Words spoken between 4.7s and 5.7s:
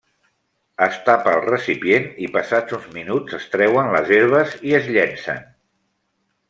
i es llencen.